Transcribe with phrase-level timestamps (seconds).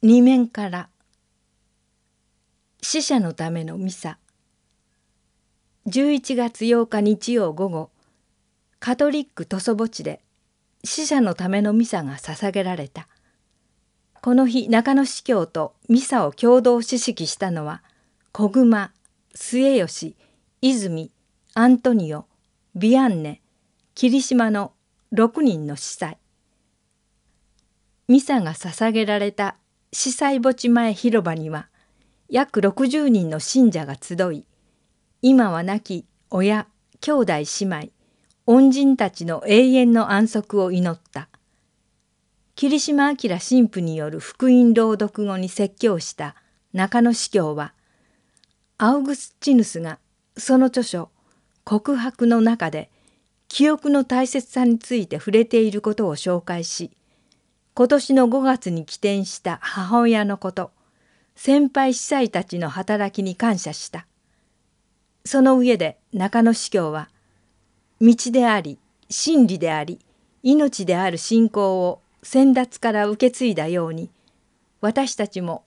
[0.00, 0.88] 二面から。
[2.80, 4.18] 死者のためのミサ。
[5.88, 7.90] 11月8日日曜午後
[8.78, 10.20] カトリック塗装墓地で
[10.84, 13.08] 死者のためのミサが捧げられた。
[14.22, 17.82] この日中野司教とミサを共同指揮したのは
[18.30, 18.92] 小熊
[19.34, 20.16] 末吉
[20.60, 21.10] 泉
[21.54, 22.26] アントニオ
[22.76, 23.40] ビアンネ
[23.96, 24.72] 霧島の
[25.12, 26.18] 6人の司祭。
[28.06, 29.56] ミサが捧げられた
[29.92, 31.68] 司祭墓地前広場には
[32.28, 34.44] 約60人の信者が集い
[35.22, 36.66] 今は亡き親
[37.00, 37.88] 兄弟姉妹
[38.46, 41.28] 恩人たちの永遠の安息を祈った。
[42.54, 46.34] 霧島明神父による福音朗読後に説教した
[46.72, 47.72] 中野司教は
[48.78, 50.00] アウグスチヌスが
[50.36, 51.10] その著書
[51.62, 52.90] 「告白」の中で
[53.46, 56.90] 記憶の大切さについて触れていることを紹介し
[57.78, 60.72] 今年の5月に起点した母親のこと
[61.36, 64.08] 先輩司祭たちの働きに感謝した
[65.24, 67.08] その上で中野司教は
[68.00, 70.00] 道であり真理であり
[70.42, 74.10] 命である信仰を先達から受け継いだように
[74.80, 75.62] 私たちも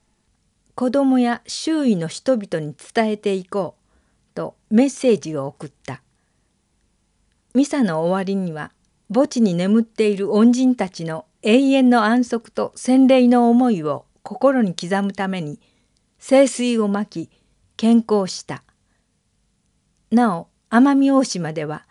[0.75, 6.01] 子供や周囲の人々に伝えていこうとメッセージを送った。
[7.53, 8.73] ミサの終わりには
[9.13, 15.59] 墓地に眠っている恩人たちの永遠の安息と洗礼の思いを心に刻むために
[16.19, 17.29] 聖水をまき
[17.77, 18.63] 健康した。
[20.11, 21.87] なお奄美大島では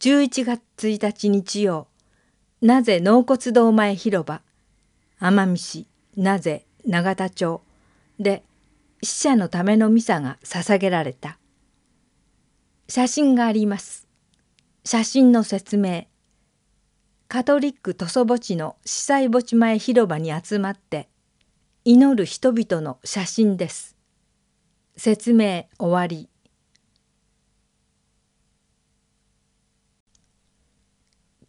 [0.00, 1.86] 11月1日日曜
[2.62, 4.40] なぜ納骨堂前広場
[5.20, 7.62] 奄美市なぜ永田町
[8.18, 8.42] で
[9.02, 11.38] 死者のためのミサが捧げられた。
[12.88, 14.08] 写真があります。
[14.84, 16.06] 写真の説明
[17.34, 21.08] カトリック塗装墓地の司祭墓地前広場に集まって
[21.84, 23.96] 祈る人々の写真です。
[24.96, 26.28] 説明終わり。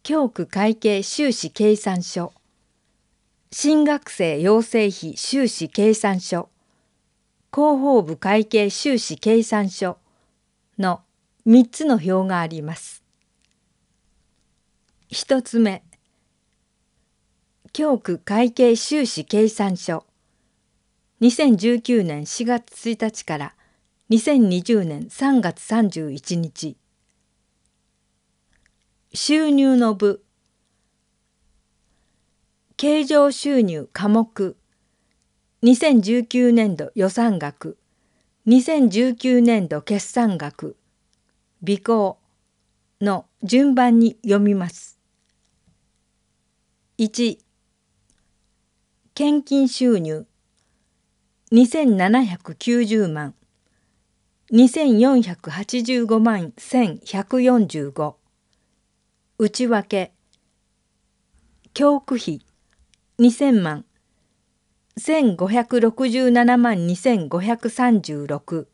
[0.02, 2.32] 教区会計収支計算書
[3.52, 6.48] 新学生養成費収支計算書
[7.54, 9.98] 広報部会計収支計算書
[10.80, 11.02] の
[11.46, 13.06] 3つの表があります。
[15.08, 15.84] 一つ目
[17.76, 20.06] 教区会計収支計算書。
[21.20, 23.54] 2019年4月1日から
[24.08, 26.78] 2020年3月31日。
[29.12, 30.24] 収入の部。
[32.78, 34.56] 経常収入科目。
[35.62, 37.76] 2019年度予算額。
[38.46, 40.78] 2019年度決算額。
[41.62, 42.18] 備考
[43.02, 44.98] の順番に読みます。
[46.96, 47.45] 1
[49.18, 50.26] 献金収入。
[51.50, 53.34] 2790万。
[54.52, 58.16] 2485万1145
[59.38, 60.12] 内訳。
[61.72, 62.42] 教区費。
[63.18, 63.86] 2000万。
[64.98, 68.66] 1567万2536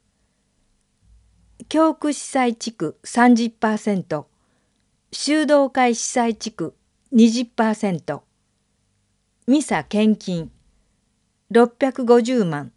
[1.69, 4.24] 教区司祭地区30%
[5.12, 6.74] 修道会司祭地区
[7.12, 8.22] 20%
[9.48, 10.53] ミサ献金。
[11.50, 12.70] 650万。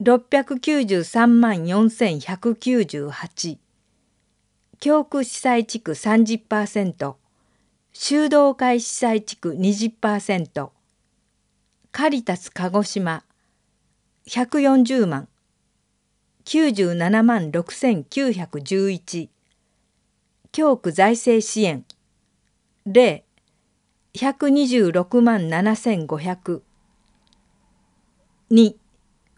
[0.00, 3.58] 693万4198
[4.78, 7.16] 教区司祭地区30%
[7.92, 10.70] 修道会司祭地区20%
[11.90, 13.24] カリタス鹿児島。
[14.28, 15.28] 140万。
[16.44, 19.28] 97万6911
[20.52, 21.84] 教区財政支援。
[22.86, 23.24] 0
[24.14, 26.62] 126万7500
[28.48, 28.76] 2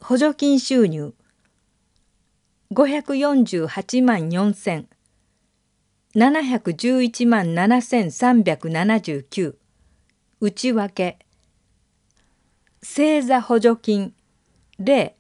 [0.00, 1.14] 補助金収入。
[2.70, 4.84] 548万4000
[6.15, 9.54] 711万7379
[10.41, 11.19] 内訳。
[12.82, 14.12] 星座補助金。
[14.78, 15.15] 0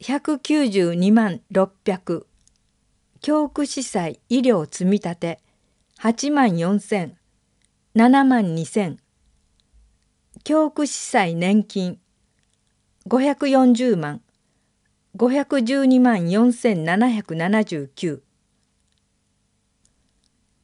[0.00, 2.24] 192万600
[3.20, 5.38] 教区司祭医療積立
[6.00, 7.17] 8万4000
[7.98, 8.96] 7万2000
[10.44, 11.98] 教区司祭年金。
[13.06, 14.20] 540万。
[15.16, 18.20] 512万4779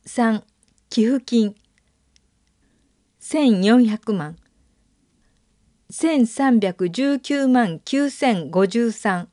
[0.06, 0.42] 3
[0.88, 1.56] 寄付金。
[3.20, 4.36] 1400万。
[5.90, 9.26] 1319万9053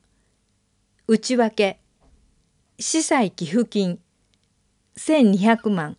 [1.06, 1.78] 内訳。
[2.80, 4.00] 司祭寄付金。
[4.96, 5.96] 1200万。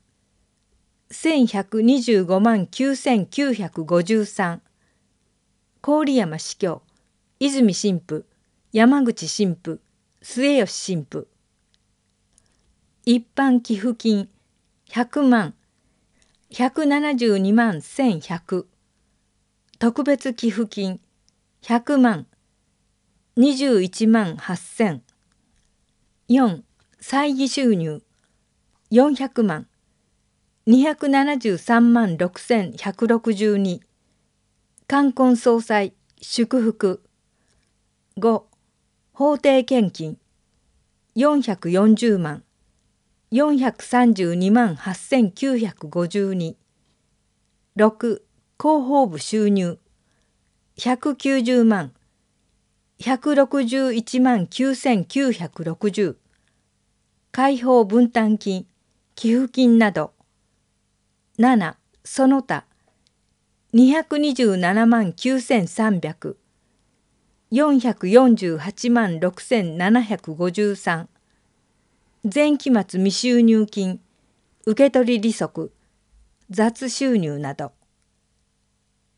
[1.13, 4.59] 1125万9953
[5.79, 6.81] 郡山司教
[7.39, 8.25] 泉神父
[8.71, 9.79] 山口神父
[10.19, 11.27] 末吉神父。
[13.03, 14.27] 一般寄付金
[14.89, 15.53] 100万
[16.49, 18.65] 172万1100
[19.77, 20.99] 特別寄付金
[21.61, 22.25] 100万
[23.35, 25.01] 21万8000
[26.27, 26.63] 4
[26.99, 28.01] 歳議収入
[28.89, 29.67] 400万。
[30.65, 33.81] 273万6162
[34.87, 37.03] 冠婚葬祭祝福。
[38.15, 38.43] 5
[39.11, 40.17] 法定献金。
[41.15, 42.43] 440万。
[43.33, 46.55] 432万8952
[47.75, 48.21] 6
[48.57, 49.79] 広報部収入。
[50.77, 51.91] 190万。
[52.99, 56.15] 161万9960
[57.33, 58.65] 解放分担金
[59.15, 60.12] 寄付金など。
[61.39, 62.63] 7その他。
[63.73, 66.35] 227万9300
[67.51, 71.07] 448万6753
[72.31, 73.99] 前期末未収入金。
[74.67, 75.71] 受取利息。
[76.51, 77.71] 雑収入など。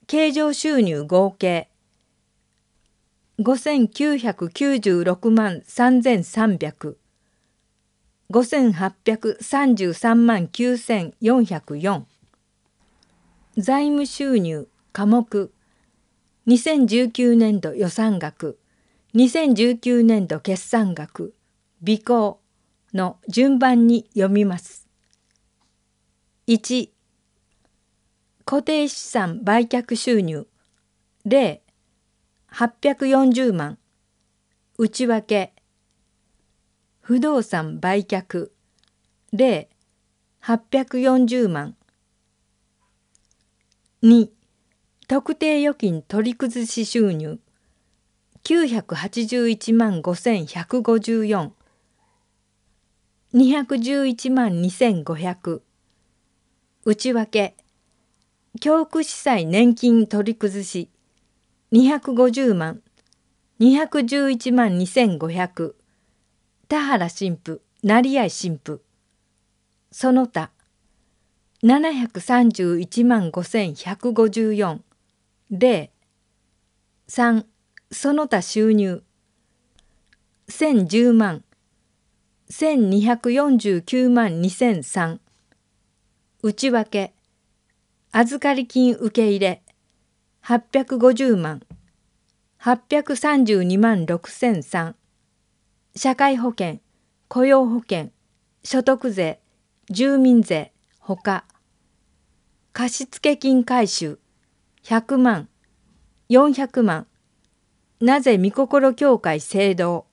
[0.07, 1.69] 経常収入合計。
[3.39, 6.95] 5996万3300
[8.31, 12.03] 5833万9404
[13.57, 15.53] 財務収入科目。
[16.47, 18.59] 2019年度予算額。
[19.13, 21.33] 2019年度決算額。
[21.81, 22.41] 備考
[22.93, 24.89] の順番に読みます。
[26.47, 26.89] 1
[28.43, 30.47] 固定資産売却収入。
[31.25, 31.61] 0
[32.51, 33.77] 840万。
[34.77, 35.54] 内訳。
[37.07, 38.49] 不動産売却。
[39.31, 39.67] 0
[40.41, 41.75] 840万。
[44.01, 44.31] 2
[45.07, 47.39] 特定預金取り崩し収入。
[48.43, 51.51] 981万5154
[53.35, 55.61] 211万2500
[56.85, 57.55] 内訳。
[58.59, 60.89] 教育司祭年金取り崩し。
[61.71, 62.81] 250万。
[63.59, 65.84] 211万2500
[66.67, 68.81] 田原神父成合神父。
[69.91, 70.49] その他
[71.63, 74.79] 731万5154
[75.51, 75.91] 零
[77.07, 77.45] 3
[77.91, 79.03] その他収入。
[80.49, 81.43] 1010万
[82.49, 85.19] 1249万2003
[86.41, 87.13] 内訳
[88.11, 89.61] 預かり金受け入れ。
[90.43, 91.61] 850万
[92.59, 94.95] 832万6003
[95.97, 96.79] 社会保険
[97.29, 98.11] 雇用保険
[98.65, 99.39] 所得税
[99.89, 101.45] 住民税ほか。
[102.73, 104.19] 貸付金回収
[104.83, 105.47] 100万
[106.29, 107.07] 400万。
[108.01, 110.05] なぜ御心協会制度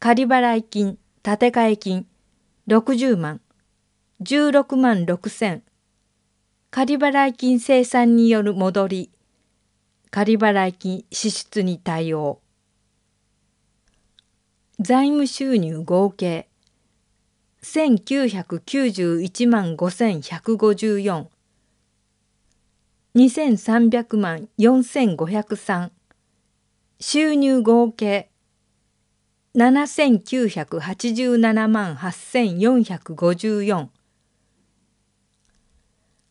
[0.00, 2.06] 仮払い金建て替え金
[2.66, 3.40] 60万
[4.20, 5.62] 16万6千。
[6.72, 9.12] 仮払い金生産による戻り
[10.10, 12.41] 仮払い金支出に対応。
[14.80, 16.48] 財務収入合計
[17.62, 21.26] 1991万5154
[23.14, 25.90] 2300万4503
[26.98, 28.30] 収入合計
[29.54, 33.88] 7987万8454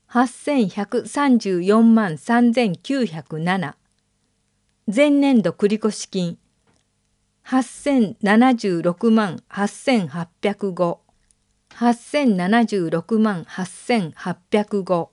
[0.10, 3.76] 8134万3907
[4.88, 6.40] 前年度繰越金
[7.46, 10.98] 8076万8805
[11.70, 15.10] 8076万8805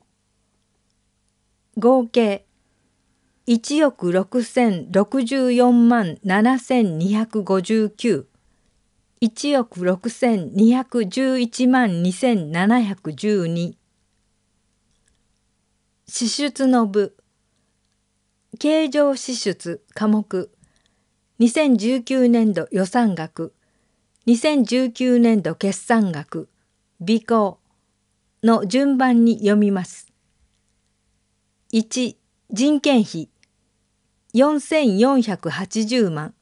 [1.77, 2.47] 合計
[3.47, 8.25] 1億6064万7259
[9.21, 13.75] 1億6211万2712
[16.07, 17.17] 支出の部
[18.59, 20.51] 経常支出科目。
[21.41, 23.55] 2019年度予算額
[24.27, 26.49] 2019年度決算額
[26.99, 27.61] 備考
[28.43, 30.13] の順番に読みます。
[31.73, 32.17] 1
[32.51, 33.29] 人件費
[34.35, 36.35] 4480万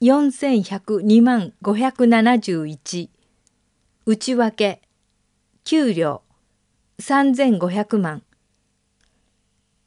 [0.00, 3.08] 4102万571
[4.06, 4.80] 内訳
[5.64, 6.22] 給料
[7.00, 8.22] 3500万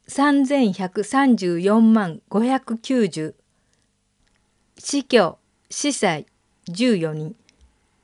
[0.08, 3.39] 3134万590
[4.82, 6.24] 司教司祭
[6.70, 7.36] 14人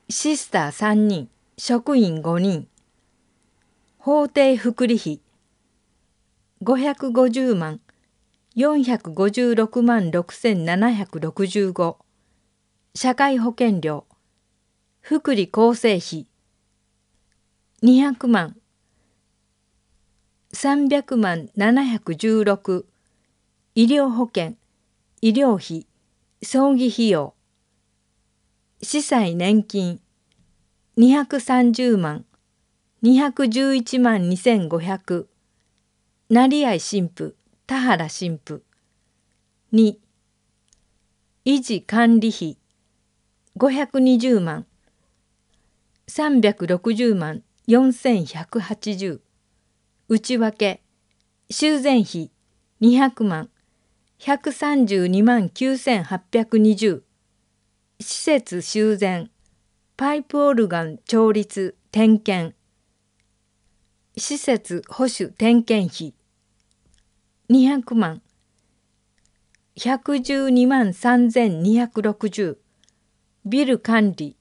[0.09, 2.67] シスター3人職員5人
[3.97, 5.19] 法定福利費
[6.61, 7.79] 550万
[8.55, 11.97] 456万6765
[12.93, 14.05] 社会保険料
[15.01, 16.27] 福利厚生費
[17.81, 18.55] 200万
[20.53, 22.85] 300万716
[23.73, 24.53] 医療保険
[25.21, 25.87] 医療費
[26.39, 27.33] 葬儀費用。
[28.83, 29.99] 司祭年金。
[30.95, 32.25] 230万。
[33.01, 35.25] 211万2500
[36.29, 38.61] 成合神父田原神父
[39.71, 39.97] 2
[41.43, 42.57] 維持管理費。
[43.55, 44.67] 520万。
[46.07, 47.41] 360万。
[47.65, 49.21] 4180
[50.07, 50.81] 内訳。
[51.49, 52.29] 修繕費。
[52.79, 53.49] 200万。
[54.19, 57.01] 132万9820
[57.99, 59.29] 施設修繕。
[59.95, 62.55] パイプオルガン調律点検。
[64.15, 66.13] 施設保守点検費。
[67.49, 68.21] 200万。
[69.77, 72.57] 112万3260
[73.45, 74.35] ビル管理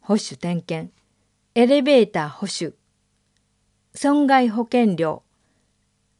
[0.00, 0.92] 保守点検。
[1.54, 2.74] エレベーター保守。
[3.94, 5.22] 損害保険料。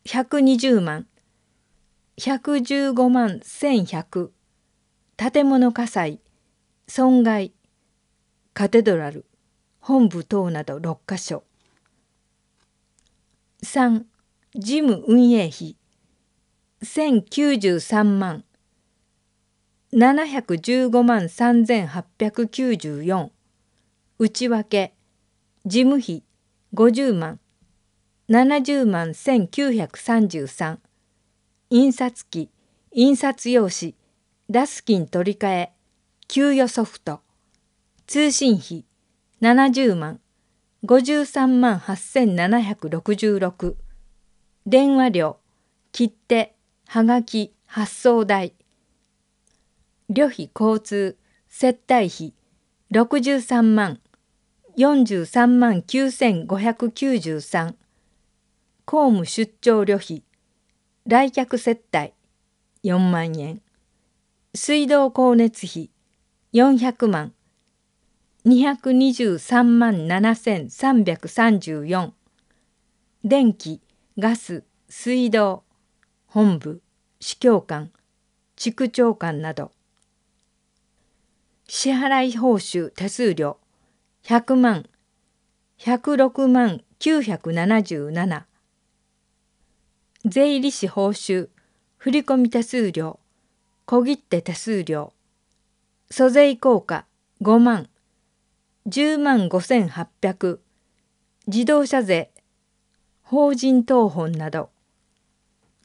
[0.06, 1.06] 120万。
[2.16, 4.30] 115万1100
[5.16, 6.21] 建物火災
[6.87, 7.52] 損害
[8.52, 9.25] カテドラル
[9.80, 11.42] 本部等など6カ所。
[13.64, 14.04] 3
[14.54, 15.76] 事務運営費。
[16.83, 18.44] 1093万。
[19.92, 23.30] 715万3894
[24.18, 24.94] 内訳
[25.66, 26.23] 事務費
[26.75, 27.40] 50万。
[28.28, 30.84] 70万1933
[31.71, 32.50] 印刷機
[32.92, 33.94] 印刷用紙
[34.50, 35.73] ダスキン取り替え
[36.28, 37.21] 給与ソフト
[38.06, 38.85] 通信費
[39.40, 40.21] 70万
[40.85, 43.75] 53万8766
[44.66, 45.38] 電話料
[45.92, 46.54] 切手
[46.87, 48.52] はがき発送代
[50.11, 51.16] 旅費交通
[51.49, 52.35] 接待費
[52.92, 54.00] 63万
[54.76, 57.75] 43万9593
[58.85, 60.24] 公務出張旅費
[61.06, 62.14] 来客接待
[62.82, 63.61] 4万円。
[64.54, 65.90] 水道光熱費
[66.54, 67.34] 400万。
[68.46, 72.12] 223万7334
[73.23, 73.82] 電気
[74.16, 75.64] ガス水道
[76.26, 76.80] 本部
[77.20, 77.90] 市教官
[78.56, 79.73] 地区長官など。
[81.68, 83.58] 支払い報酬手数料
[84.23, 84.87] 100万。
[85.78, 88.53] 106万977
[90.26, 91.50] 税理士報酬
[91.99, 93.21] 振込手数料
[93.85, 95.12] 小切手手数料
[96.11, 97.04] 租税効果
[97.43, 97.90] 5万
[98.88, 100.61] 10万5800
[101.47, 102.31] 自動車税
[103.23, 104.71] 法人等本など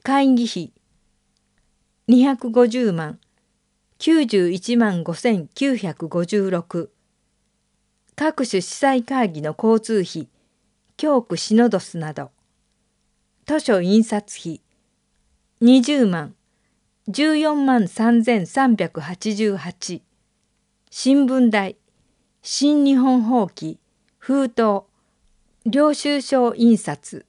[0.04, 0.72] 会議費
[2.08, 3.20] 250万
[4.00, 6.90] 91万5956
[8.16, 10.30] 各種司祭会議の交通費
[10.96, 12.32] 教区シノドスなど。
[13.50, 14.62] 図書印刷費。
[15.60, 16.36] 20万。
[17.08, 20.02] 14万3388
[20.92, 21.76] 新聞代
[22.44, 23.80] 新日本法規
[24.20, 24.86] 封筒。
[25.66, 27.26] 領収書印刷。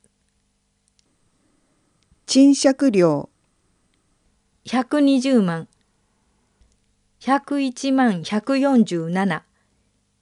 [2.26, 3.30] 賃借料。
[4.66, 5.68] 120万。
[7.20, 9.42] 101万147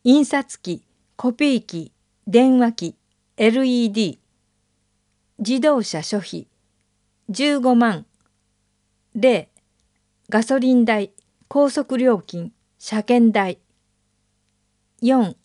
[0.04, 0.84] 印刷機。
[1.16, 1.90] コピー機。
[2.28, 2.94] 電話機。
[3.36, 4.20] LED
[5.40, 6.48] 自動車諸費。
[7.30, 8.06] 15万。
[9.14, 9.46] 0
[10.28, 11.12] ガソリン代。
[11.46, 12.52] 高速料金。
[12.80, 13.60] 車検代。
[15.00, 15.36] 4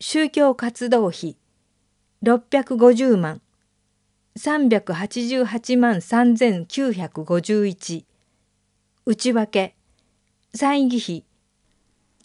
[0.00, 1.36] 宗教活動費。
[2.22, 3.42] 650万。
[4.38, 8.04] 388万3951
[9.04, 9.74] 内訳。
[10.54, 11.22] 歳議費。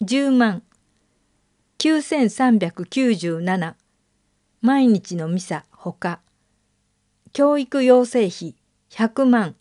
[0.00, 0.62] 10万。
[1.76, 3.74] 9397
[4.62, 5.66] 毎日のミサ。
[5.70, 6.22] ほか
[7.32, 8.56] 教育養成費
[8.90, 9.54] 100万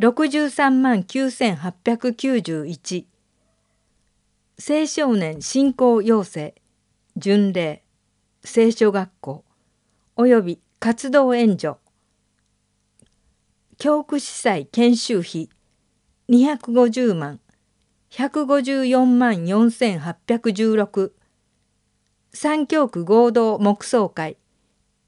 [0.00, 3.04] 63万9891
[4.58, 6.54] 青少年振興養成
[7.20, 7.82] 巡礼
[8.42, 9.44] 聖書学校
[10.14, 11.76] および活動援助。
[13.76, 15.50] 教区司祭研修費
[16.30, 17.38] 250万
[18.10, 21.12] 154万4816
[22.32, 24.38] 三教区合同木葬会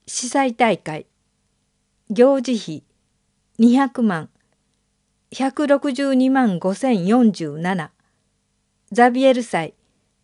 [0.07, 1.07] 司祭大会。
[2.11, 2.85] 行事費
[3.59, 4.31] 200万
[5.31, 7.91] 162万5047
[8.93, 9.75] ザビエル祭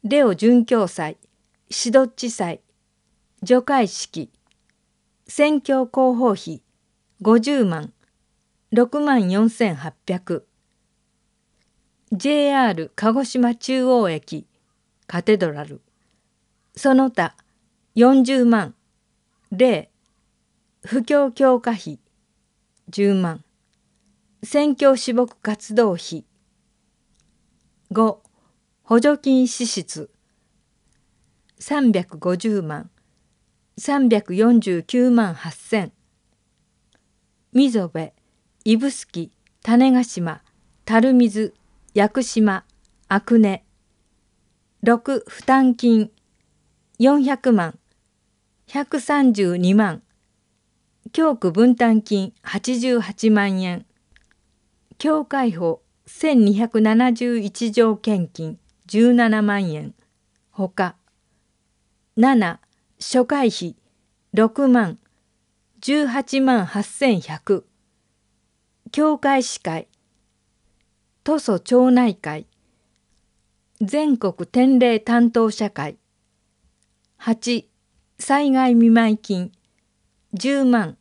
[0.03, 1.19] レオ殉教祭
[1.69, 2.63] シドッチ祭
[3.43, 4.31] 除会式。
[5.27, 6.63] 選挙広報費
[7.21, 7.93] 50万
[8.73, 10.43] 6万4800
[12.13, 14.47] JR 鹿児島中央駅
[15.07, 15.83] カテドラル。
[16.75, 17.37] その他
[17.97, 18.75] 40万
[19.53, 19.94] 0
[20.87, 21.99] 布教強化費
[22.91, 23.43] 10万
[24.43, 26.25] 選挙私募活動費。
[27.91, 28.19] 5
[28.85, 30.11] 補助金支出。
[31.59, 32.91] 350万
[33.79, 35.91] 349万8,000
[37.55, 38.13] 溝部
[38.67, 39.31] 指宿
[39.63, 40.43] 種子島
[40.85, 41.55] 垂水
[41.95, 42.63] 屋久島
[43.09, 43.63] 阿久根
[44.83, 46.11] 6負担金。
[46.99, 47.79] 400万
[48.69, 50.03] 132万
[51.15, 53.87] 教区分担金88万円。
[54.99, 59.95] 教会法1271条献金17万円。
[60.51, 60.97] ほか
[62.17, 62.59] 7
[62.99, 63.77] 初回費
[64.35, 64.99] 6万
[65.83, 67.63] 18万8100
[68.91, 69.87] 教会司会
[71.23, 72.49] 都蘇町内会
[73.81, 75.97] 全国典礼担当者会。
[77.21, 77.67] 8
[78.19, 79.53] 災害見舞金
[80.35, 80.99] 10万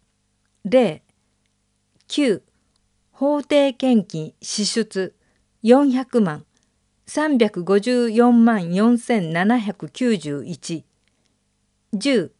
[0.65, 1.01] 0
[2.07, 2.41] 9
[3.11, 5.13] 法定献金支出
[5.61, 6.45] 400万
[7.05, 10.85] 354万4791
[11.93, 12.31] 10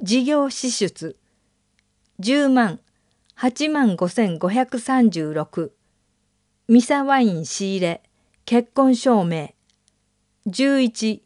[0.00, 1.18] 事業支出
[2.20, 2.80] 10万
[3.36, 5.70] 8万5536
[6.68, 8.02] ミサワイン仕入れ
[8.46, 9.52] 結婚証明。
[10.46, 11.20] 11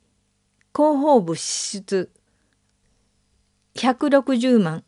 [0.74, 2.10] 広報部支出
[3.76, 4.82] 160万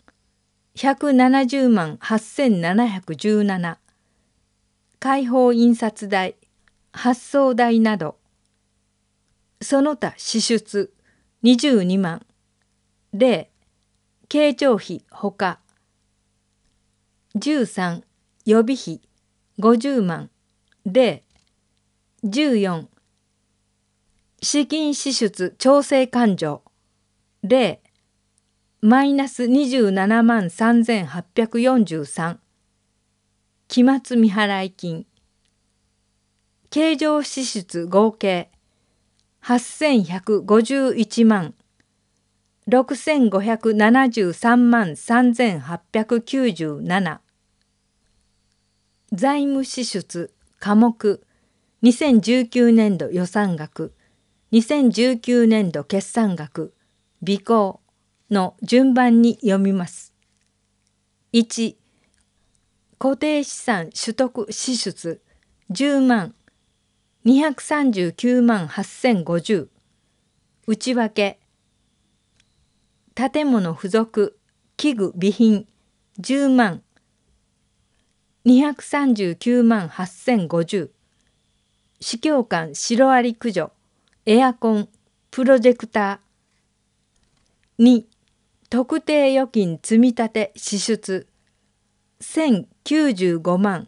[0.76, 3.76] 170万8717
[4.98, 6.34] 開放印刷代
[6.92, 8.16] 発送代など。
[9.60, 10.92] その他支出
[11.44, 12.26] 22万。
[13.14, 13.46] 0
[14.28, 15.60] 経常費ほか。
[17.36, 18.02] 13
[18.44, 19.00] 予備費
[19.60, 20.30] 50万。
[20.86, 21.22] 0
[22.24, 22.86] 14
[24.42, 26.62] 資金支出調整勘定。
[27.44, 27.83] 0
[28.86, 32.36] マイナス27万3843
[33.66, 35.06] 期末未払い金。
[36.68, 38.50] 経常支出合計。
[39.42, 41.54] 8151万。
[42.68, 47.20] 6573万3897
[49.14, 51.22] 財務支出科目。
[51.82, 53.94] 2019年度予算額。
[54.52, 56.74] 2019年度決算額。
[57.24, 57.80] 備考
[58.30, 60.14] の順番に読みます。
[61.32, 61.76] 1
[62.98, 65.20] 固定資産取得支出。
[65.70, 66.34] 10万
[67.24, 69.68] 239万8050
[70.66, 71.38] 内訳
[73.14, 74.38] 建物付属
[74.76, 75.66] 器具備品。
[76.20, 76.82] 10万
[78.46, 80.90] 239万8050
[82.00, 83.72] 司教官シロアリ駆除。
[84.26, 84.88] エアコン
[85.30, 87.84] プロジェクター。
[87.84, 88.13] 2
[88.74, 91.28] 特定預金積立支出
[92.20, 93.86] 1095万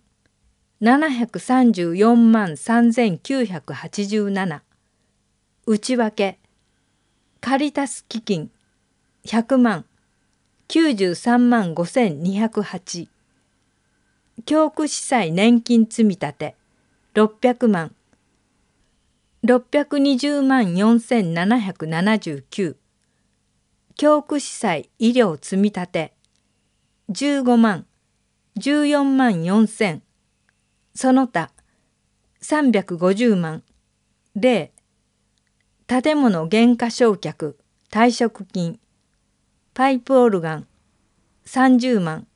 [0.81, 4.61] 734万3987
[5.67, 6.39] 内訳
[7.41, 8.53] カリタス基金
[9.25, 9.85] 100万
[10.69, 13.09] 93万5208
[14.45, 16.55] 教区司祭年金積立
[17.13, 17.93] 600万
[19.43, 22.77] 620万4779
[23.99, 26.13] 教区司祭医療積立
[27.09, 27.87] 15万。
[28.59, 30.03] 14万4000
[30.95, 31.51] その他。
[32.43, 33.63] 350万。
[34.37, 34.69] 0
[35.87, 37.57] 建物減価償却。
[37.91, 38.79] 退職金。
[39.73, 40.67] パイプオルガン。
[41.47, 42.27] 30万。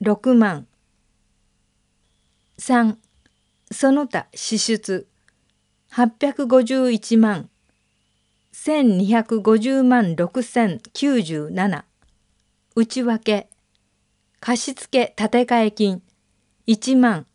[0.00, 0.66] 6万。
[2.58, 2.96] 3
[3.70, 5.06] その他支出。
[5.90, 7.50] 851万。
[8.66, 11.84] 1250万6097
[12.74, 13.48] 内訳。
[14.40, 16.02] 貸付建て替え金。
[16.66, 17.26] 1万。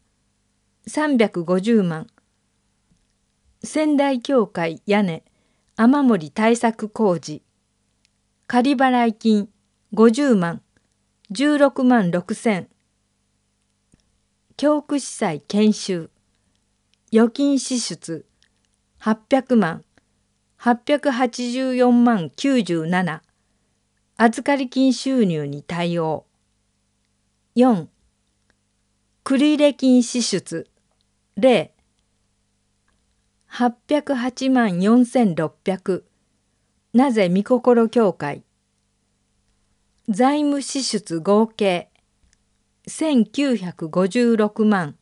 [0.88, 2.08] 350万。
[3.64, 5.24] 仙台教会屋根。
[5.78, 7.42] 雨漏り対策工事。
[8.48, 9.48] 仮払い金。
[9.94, 10.62] 50万。
[11.32, 12.68] 16万6千。
[14.58, 16.10] 教区司祭研修。
[17.14, 18.26] 預金支出。
[19.00, 19.86] 800万。
[20.64, 23.22] 884万97
[24.18, 26.28] 預かり金収入に対応。
[27.56, 27.88] 4
[29.24, 30.70] 繰入金支出。
[31.36, 31.72] 0
[33.50, 36.04] 808万4600
[36.94, 38.44] なぜ御心協会。
[40.10, 41.90] 財務支出合計。
[42.88, 44.96] 1956万。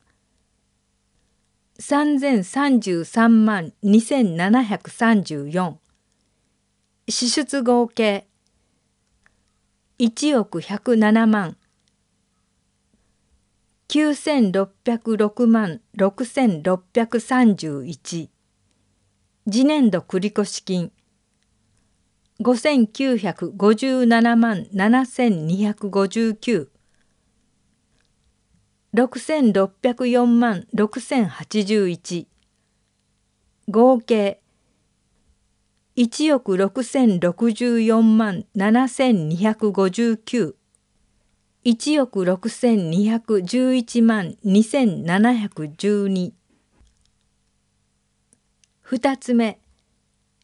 [1.79, 5.77] 3033万2734
[7.07, 8.25] 支出合計
[9.97, 11.55] 1億107万
[13.87, 18.29] 9606万6631次
[19.63, 20.91] 年度繰越金
[22.39, 26.67] 5957万7259
[28.91, 32.25] 6604万6081
[33.69, 34.41] 合計。
[35.95, 40.55] 1億6064万7259
[41.65, 46.31] 1億6211万2712
[48.81, 49.17] 二。
[49.17, 49.59] つ目。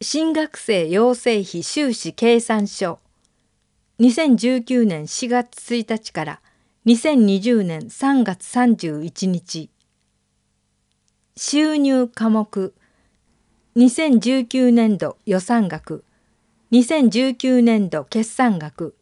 [0.00, 3.00] 新学生養成費収支計算書。
[3.98, 6.40] 2019年4月1日から
[6.86, 9.70] 2020年3月31日。
[11.36, 12.74] 収入科目。
[13.74, 16.04] 2019年度予算額。
[16.70, 18.96] 2019年度決算額。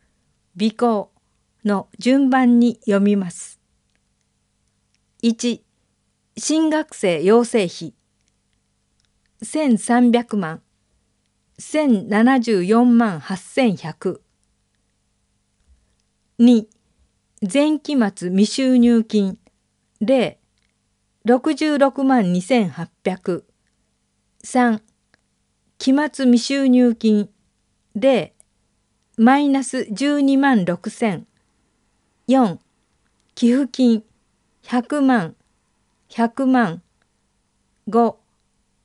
[0.57, 1.12] 備考
[1.66, 3.61] の順番に読みます。
[5.23, 5.61] 1
[6.38, 7.92] 新学生養成費。
[9.42, 10.62] 1300万。
[11.59, 14.20] 1074万8100
[16.38, 16.66] 2
[17.46, 19.37] 前期末未収入金
[20.00, 20.38] 0
[21.26, 23.42] 66万2800
[24.42, 24.80] 3
[25.76, 27.28] 期末未収入金
[27.96, 28.30] 0
[29.18, 31.24] マイナス12万6000
[32.28, 32.59] 4
[33.35, 34.04] 寄付金
[34.62, 35.37] 100万
[36.09, 36.80] 100万
[37.88, 38.14] 5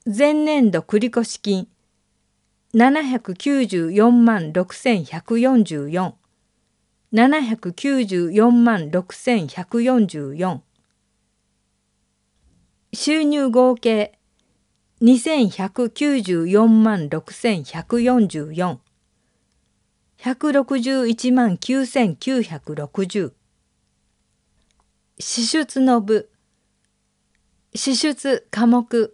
[0.05, 1.69] 前年度繰越金
[2.73, 6.13] 794万6144
[7.13, 10.61] 794万6144
[12.93, 14.19] 収入合計
[15.01, 18.77] 2194万6144
[20.19, 23.33] 161万9960
[25.21, 26.29] 支出の部。
[27.75, 29.13] 支出科目。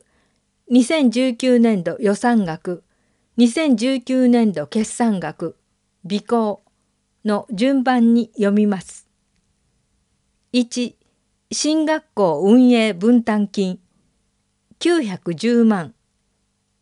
[0.69, 2.84] 2019年度予算額。
[3.39, 5.58] 2019年度決算額。
[6.08, 6.62] 備考
[7.25, 9.09] の順番に読みます。
[10.53, 10.95] 1
[11.51, 13.79] 新学校運営分担金。
[14.79, 15.93] 910万。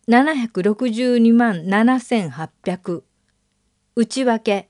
[0.08, 3.04] 762万7800
[3.96, 4.70] 内訳。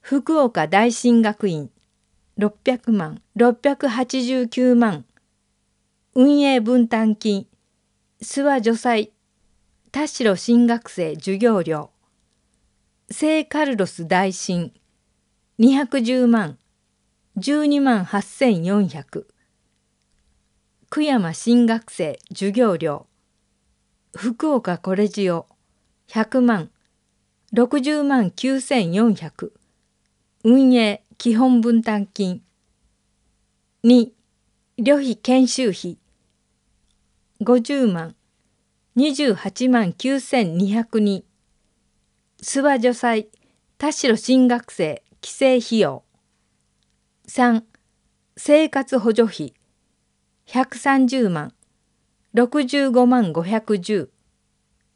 [0.00, 1.70] 福岡大進学院。
[2.38, 3.20] 600万。
[3.36, 5.04] 689万。
[6.14, 7.46] 運営分担金。
[8.22, 9.12] 諏訪助祭。
[9.92, 11.90] 田代新学生授業料。
[13.12, 14.72] 聖カルロス大神。
[15.58, 16.58] 210万。
[17.38, 19.24] 12万8400
[20.88, 23.08] 久山新学生授業料。
[24.16, 25.48] 福岡コレジオ。
[26.06, 26.70] 100万。
[27.52, 29.50] 60万9400
[30.44, 32.42] 運営基本分担金。
[33.82, 34.12] 2
[34.78, 35.98] 旅費研修費。
[37.40, 38.14] 50万。
[38.96, 41.29] 28万9202
[42.42, 43.28] 諏訪助祭
[43.76, 46.02] 田代新学生帰省費用。
[47.28, 47.62] 3
[48.34, 49.52] 生活補助費。
[50.46, 51.52] 130万。
[52.34, 54.08] 65万510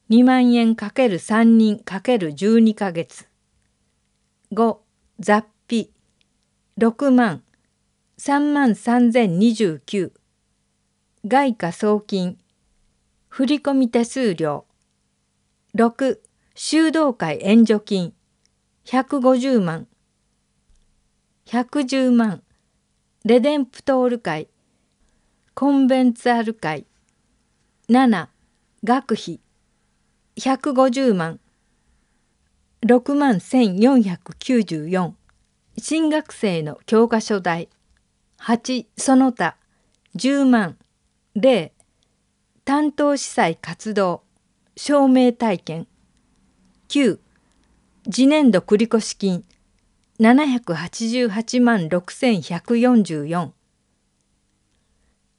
[0.09, 3.28] 2万円かける3人かける12ヶ月。
[4.52, 4.78] 5
[5.18, 5.90] 雑費。
[6.78, 7.42] 6万。
[8.18, 10.12] 3万3029
[11.28, 12.38] 外貨送金。
[13.28, 14.64] 振込手数料。
[15.74, 16.20] 6
[16.56, 18.12] 修道会援助金。
[18.84, 19.88] 150万。
[21.46, 22.44] 110万。
[23.24, 24.46] レデンプトール会。
[25.54, 26.86] コンベンツァル会。
[27.88, 28.28] 7
[28.84, 29.40] 学費。
[30.36, 31.40] 150万。
[32.86, 35.12] 6万1494
[35.76, 37.68] 新学生の教科書代。
[38.38, 39.56] 8その他。
[40.14, 40.78] 10万。
[41.34, 41.72] 0
[42.64, 44.22] 担当司祭活動。
[44.76, 45.88] 証明体験。
[46.94, 47.18] 9
[48.09, 49.42] 次年度繰越金。
[50.20, 53.50] 788万6144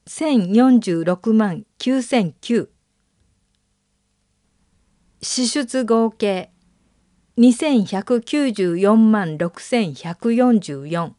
[0.06, 2.68] 1046万9009
[5.22, 6.52] 支出合計。
[7.38, 11.14] 2194万6144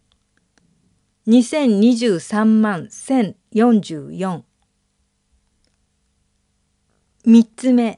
[1.27, 4.42] 2023万1044
[7.25, 7.96] 三つ目。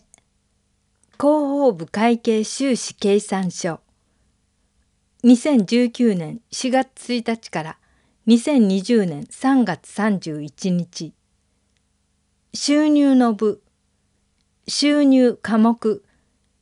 [1.20, 3.80] 広報部会計収支計算書。
[5.24, 7.78] 2019年4月1日から
[8.28, 11.12] 2020年3月31日。
[12.54, 13.60] 収入の部。
[14.68, 16.04] 収入科目。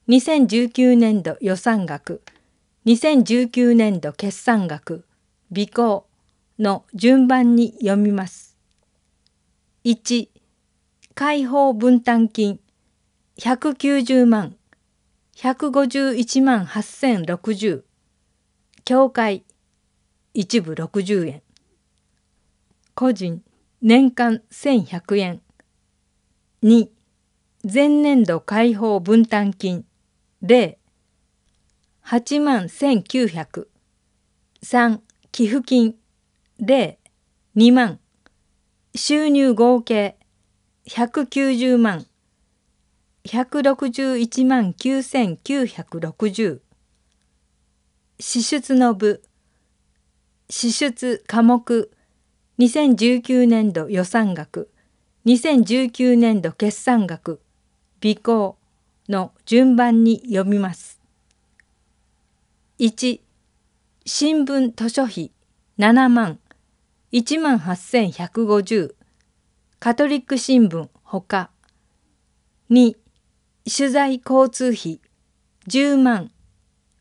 [0.09, 2.23] 2019年度予算額。
[2.87, 5.05] 2019年度決算額。
[5.51, 6.07] 備考
[6.59, 8.57] の順番に読みます。
[9.85, 10.31] 1
[11.15, 12.59] 開放分担金。
[13.39, 14.57] 190万
[15.35, 17.83] 151万8060
[18.87, 19.45] 教会
[20.33, 21.43] 一部60円。
[22.95, 23.43] 個人
[23.83, 25.43] 年間1100円。
[26.63, 26.89] 2
[27.63, 29.85] 前年度開放分担金。
[30.43, 30.79] 0
[32.05, 33.67] 8万1900
[34.63, 35.99] 3寄付金。
[36.59, 36.97] 0
[37.55, 38.01] 2万。
[38.95, 40.17] 収入合計
[40.87, 42.07] 190万。
[43.27, 46.61] 161万9960
[48.19, 49.23] 支出の部。
[50.49, 51.91] 支出科目。
[52.59, 54.71] 2019年度予算額。
[55.27, 57.43] 2019年度決算額。
[58.01, 58.57] 備考
[59.09, 60.99] の順番に読みます。
[62.79, 63.21] 1
[64.07, 65.33] 新聞図書費。
[65.79, 66.39] 7万。
[67.13, 68.95] 1万8150
[69.79, 71.51] カトリック新聞ほか。
[72.71, 72.97] 2
[73.69, 75.01] 取材交通費
[75.67, 76.31] 10万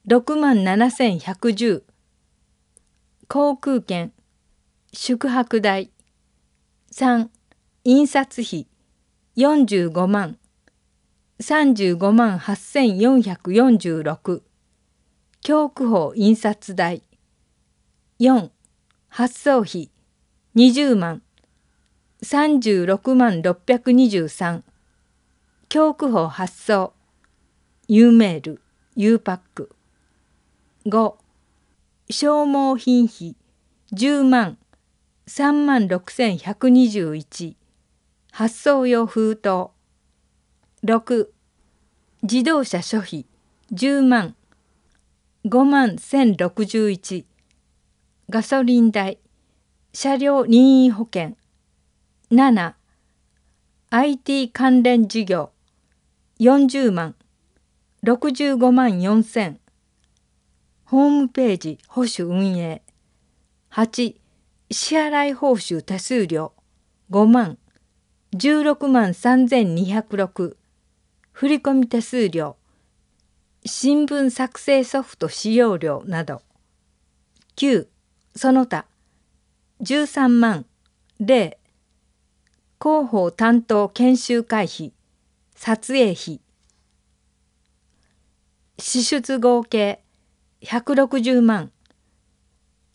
[0.08, 1.84] 6万7110
[3.28, 4.15] 航空券
[4.97, 5.89] 宿泊代。
[6.91, 7.28] 3
[7.84, 8.67] 印刷費。
[9.36, 10.38] 45万。
[11.39, 14.41] 35万8446
[15.41, 17.01] 教区法印刷代。
[18.19, 18.49] 4
[19.10, 19.89] 発送費。
[20.56, 21.21] 20万。
[22.23, 24.62] 36万623
[25.76, 26.94] 教区法発送
[27.90, 28.62] U メール
[28.96, 29.76] U パック。
[30.86, 31.16] 5
[32.10, 33.36] 消耗品費。
[33.92, 34.58] 10万。
[35.28, 37.56] 3万6121
[38.32, 39.72] 発送用封筒。
[40.86, 41.28] 6
[42.24, 43.26] 自動車諸費。
[43.74, 44.34] 10万。
[45.44, 47.26] 5万1061
[48.30, 49.20] ガソリン代。
[49.92, 51.36] 車両任意保険。
[52.32, 52.76] 7
[53.90, 55.52] IT 関連事業。
[56.38, 57.15] 40万。
[58.04, 59.56] 65万4000
[60.84, 62.84] ホームページ保守運営。
[63.71, 64.17] 8
[64.69, 66.52] 支払い報酬手数料。
[67.10, 67.58] 5万。
[68.34, 70.58] 16万3206
[71.32, 72.58] 振込手数料。
[73.63, 76.41] 新聞作成ソフト使用料など。
[77.56, 77.88] 9
[78.36, 78.86] その他。
[79.80, 80.65] 13万。
[81.21, 81.56] 0
[82.78, 84.91] 広報担当研修会費。
[85.56, 86.41] 撮影費。
[88.78, 90.00] 支出合計
[90.62, 91.72] 160万。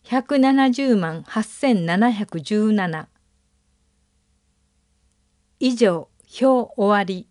[0.03, 3.07] 170万8717
[5.59, 6.07] 以上
[6.39, 7.30] 表終わり。